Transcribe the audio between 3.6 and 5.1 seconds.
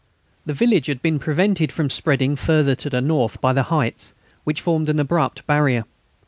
heights, which formed an